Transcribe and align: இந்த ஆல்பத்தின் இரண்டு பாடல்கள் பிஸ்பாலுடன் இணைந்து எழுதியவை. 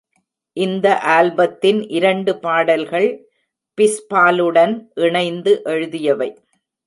இந்த 0.57 0.87
ஆல்பத்தின் 1.07 1.81
இரண்டு 1.89 2.31
பாடல்கள் 2.39 3.07
பிஸ்பாலுடன் 3.77 4.73
இணைந்து 4.99 5.53
எழுதியவை. 5.65 6.29